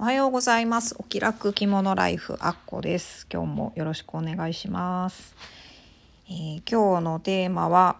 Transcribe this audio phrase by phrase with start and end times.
[0.00, 0.94] おはようございます。
[0.96, 3.26] お気楽着物ライフアッコです。
[3.32, 5.34] 今日もよろしくお願いします。
[6.28, 7.96] えー今日のテーマは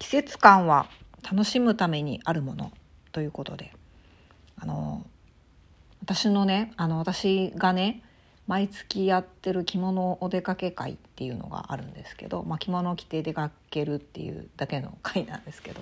[0.00, 0.88] 季節感は
[1.22, 2.72] 楽しむためにあるもの
[3.12, 3.72] ということで、
[4.58, 5.06] あの
[6.02, 8.02] 私のね、あの私がね
[8.48, 15.80] 毎月やってる着物お出かけ会っていうのがあるんですけど、まあ、着物を着て出かけるっていうだけの会なんですけど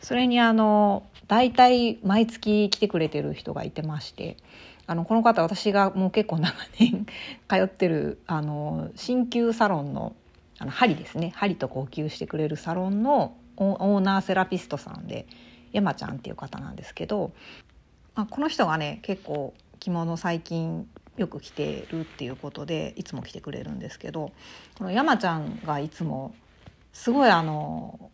[0.00, 4.38] それにあの大体毎月来てくれてる人がいてまして
[4.88, 7.06] あのこの方私がもう結構長年
[7.46, 10.16] 通ってるあの鍼灸サロンの
[10.58, 11.32] あの針ですね。
[11.36, 15.26] 針と呼吸してくれるサロンのオーナーセラピストさんで
[15.72, 17.32] 山ちゃんっていう方なんですけど、
[18.16, 24.32] まあ、この人がね結構着物最近よく着てるっていうことでいつも来てくれるんですけど
[24.78, 26.34] この山ちゃんがいつも
[26.92, 28.07] すごいあの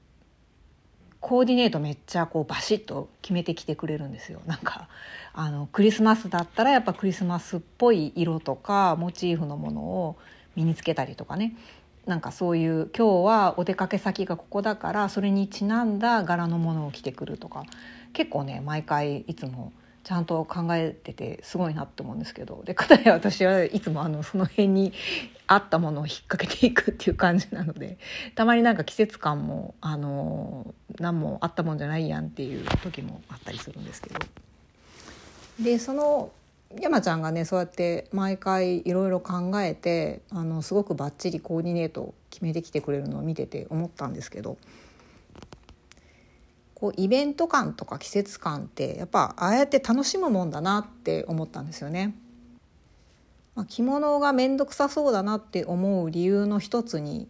[1.25, 4.43] コーディネートめっちゃこうバシッと決めてきてくれるんですよ。
[4.45, 4.89] なんか
[5.33, 10.17] あのクリスマスだったらやっぱクリスマスっぽい色とかモチーフのものを
[10.55, 11.57] 身につけたりとかね。
[12.05, 17.65] なんかそういう今日はお出かけ先がここだからそれにちなんだ柄のものを着てくるとか。
[18.13, 19.73] 結構ね毎回いつも
[20.05, 22.63] ちゃんと考えててすごいなって思うんですけど。
[22.65, 24.93] でかたや私はいつもあのその辺に
[25.47, 27.99] 合ったものを引っ掛けていくっていう感じなので。
[28.35, 34.21] たまになんか季節感もあの何もあったもんじゃないやんっていう時もあったりするんですけど。
[35.59, 36.31] でその
[36.81, 44.59] 山ちゃんがねそうやって毎回いろいろ考えてあのすごくバッチリコーディネートを決めてきてくれるのを見てて思ったんですけど。
[46.75, 52.15] こうイベント感とか季節感ってやっぱああやって楽しむもんだなって思ったんですよね。
[53.55, 57.29] まあ、着物が面倒くさそうだなって思う理由の一つに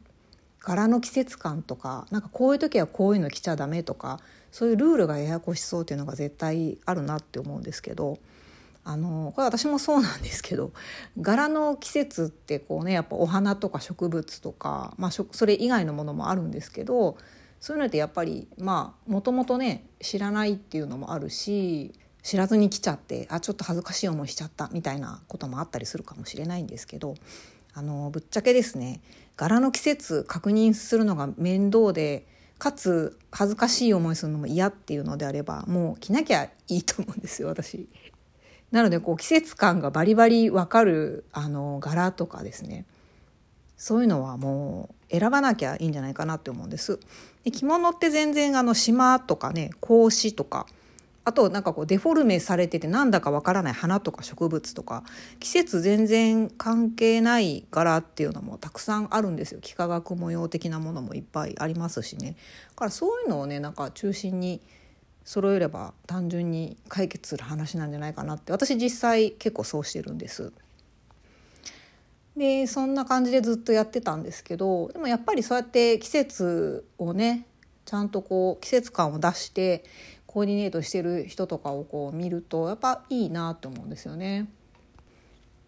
[0.59, 8.19] 柄の季節感とかなんかこういう時はこういうの着ちゃダメとかそういうルールがややこしそうっていうのが絶対あるなって思うんですけど
[8.85, 10.73] あのこれ私もそうなんですけど
[11.21, 17.17] 柄の季節ってこうねやっぱお花とか植物とか、まあ、それ以外のものもあるんですけど
[17.65, 27.15] そういうのってやっぱりまあもともとね知らないっていうのもあるし知らずに来ちゃってあちょっと恥ずかしい思いしちゃったみたいなこともあったりするかもしれないんですけど
[27.73, 29.01] あのぶっちゃけですね
[29.37, 32.27] 柄の季節確認するのが面倒で
[32.59, 37.89] かつ恥ずかしい思いするのも嫌っていうのであればもう着なきゃいいと思うんですよ私。
[38.73, 42.85] なのでこう季節感がバリバリわかるあの柄とかですね
[43.79, 46.99] そういうのはもう選ばなきゃいいんじゃないかなって思うんです。
[47.45, 50.67] で着物って全然あの島とかね格子とか
[51.27, 55.05] あとなんかこうデフォルメされててなんだかわからない花とか植物とか
[55.41, 62.37] 季節全然関係ない柄っていうのもたくさんあるんですよ幾何学模様的なものもいっぱいありますしね
[62.71, 64.61] だからそういうのをねなんか中心に
[65.25, 70.53] 揃えれば単純に解決する話なんじゃないかなって私実際結構そうしてるんです。
[72.37, 77.47] でそんな感じでずっとやってたんですけどでもやっぱりそうやって季節をね
[77.85, 79.85] ちゃんとこう季節感を出して
[80.27, 84.49] コーディネートしてる人とかをこう見るとやっぱいいなって思うんですよね。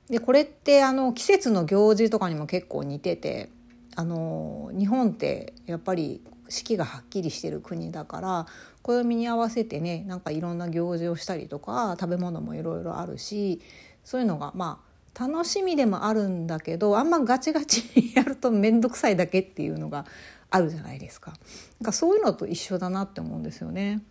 [0.09, 3.49] でこれってあの季節の行事とかにも結構似てて
[3.97, 8.47] あの日本ってやっぱり四季がはっきりしてる国だから
[8.82, 13.60] 暦に合わせてねなんかいろんな行事をしたりとか食べ物もいろいろあるし
[14.05, 14.85] そういうのがまあ
[15.19, 20.04] 楽しみでもあるんだけどあんまガチガチにやると面倒くさいだけっていうのが
[20.50, 21.32] あるじゃないですか。
[21.81, 24.03] なんかそういうのと一緒だなって思うんですよね。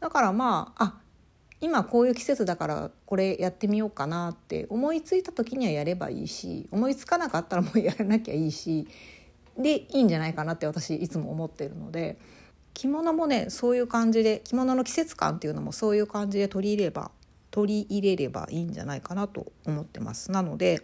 [0.00, 0.94] だからまああ
[1.60, 8.88] 今こういう季節だからこれやってみようかなって思いついた時にはやればいいし思いつかなかったらもうやらなきゃいいし
[9.56, 12.18] でいいんじゃないかなって私いつも思ってるので
[12.74, 17.12] 着物もねそういう感じで着物の季節感っていうのもそういう感じで取り入れれば
[17.52, 20.32] 取り入れればいいんじゃないかなと思ってます。
[20.32, 20.80] なので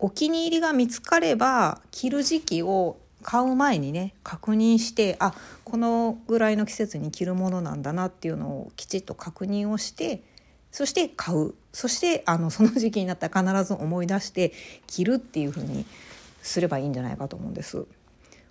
[0.00, 5.34] お気に入りが見つかれば着る時期を買う前にね確認してあ
[5.64, 10.22] このぐらいの季節に着るものなんだなっていうのをきちっと確認をして
[10.70, 14.52] そして買うそしてあのその時期になったら必ず思い出して
[14.86, 15.84] 着るっていう風に
[16.42, 17.84] すればいいんじゃないかと思うんです。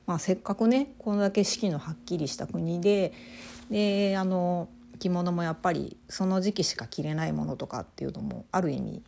[0.06, 3.14] まあ、せっかくねこれだけ四季のはっきりした国で
[3.70, 9.02] であの着物もやっぱりその時期しか着れないものとかっていうのもある意味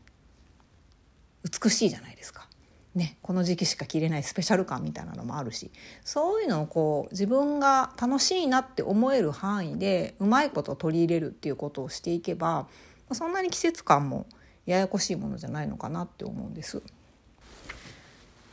[1.63, 2.47] 美しいじゃないですか。
[2.95, 5.69] ね、この時期しか着れないスペシャル感みたいなのもあるし
[6.03, 12.68] そういうのをこう自分が楽しいなって思える範囲でうまいこと取り入れるっていうことをしていけば
[13.12, 14.25] そんなに季節感も
[14.65, 16.81] ややこしいものじゃないのかなって思うんです。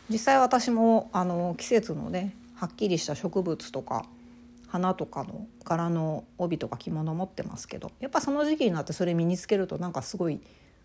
[0.08, 4.06] 実際私もあの季節のねはっきりした植物とか
[4.76, 10.40] 花とかの柄の帯とか着物持ってますけどやっぱその時期になってそれ身につけるとなんかすごい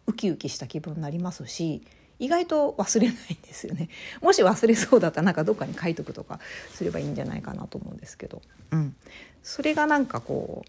[0.07, 1.81] ウキウキした気分になりますし
[2.19, 3.89] 意外と忘れないんですよね。
[4.21, 6.39] もし忘れそうだったらなんかどっかに書いとくとか
[6.71, 8.95] すればいいんじゃないかなと思うんですけど、うん、
[9.41, 10.63] それがなんかこ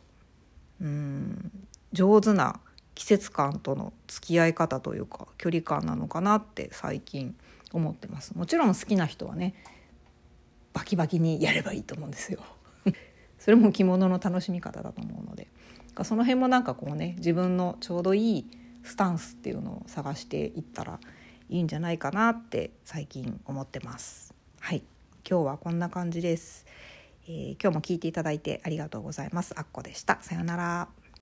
[0.81, 2.59] ううん上手な
[2.95, 7.37] 季節感との付き合い方というか距離感なのかなって最近
[7.73, 8.33] 思ってます。
[8.35, 9.55] もちろん好きな人はね
[10.73, 12.41] バキバキにやればいいと思うんですよ。
[13.43, 15.49] それも着物の楽しみ方だと思うので。
[16.05, 18.47] その辺もなんかこうね自分のちょうどいい
[18.83, 20.99] スタンスっていうのを探していったら
[21.51, 24.33] いいんじゃないかなって最近思ってます。
[24.61, 24.83] はい。
[25.29, 26.67] 今日はこんな感じです、
[27.29, 29.53] えー、今日も聞いていただいてありがとうございます。
[29.57, 30.19] あっこでした。
[30.23, 31.02] さようなら。